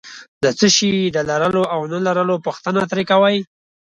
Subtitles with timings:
[0.43, 3.37] د څه شي د لرلو او نه لرلو پوښتنه ترې کوي.